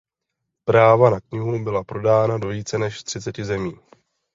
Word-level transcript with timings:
Práva 0.65 1.09
na 1.09 1.19
knihu 1.19 1.63
byla 1.63 1.83
prodána 1.83 2.37
do 2.37 2.47
více 2.47 2.77
než 2.79 3.03
třiceti 3.03 3.45
zemí. 3.45 3.73